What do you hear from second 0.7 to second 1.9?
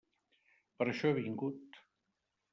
Per això he vingut.